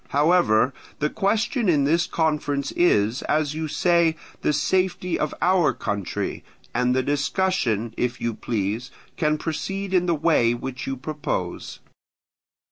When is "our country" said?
5.43-6.43